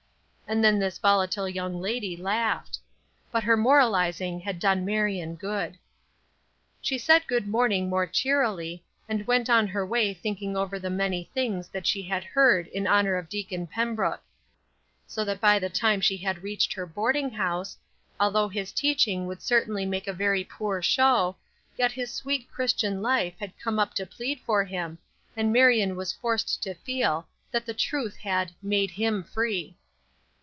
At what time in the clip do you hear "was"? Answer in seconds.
25.95-26.11